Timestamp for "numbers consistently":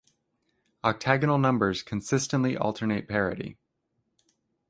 1.37-2.57